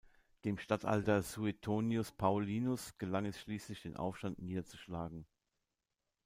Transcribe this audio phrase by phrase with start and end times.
[0.45, 5.27] Dem Statthalter Suetonius Paulinus gelang es schließlich, den Aufstand niederzuschlagen.